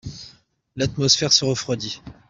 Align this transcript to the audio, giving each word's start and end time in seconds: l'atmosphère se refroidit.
l'atmosphère 0.77 1.31
se 1.31 1.45
refroidit. 1.45 2.01